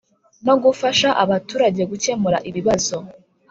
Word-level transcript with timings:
No 0.45 0.55
gufasha 0.63 1.09
abaturage 1.23 1.81
gukemura 1.91 2.37
ibibazo 2.49 2.95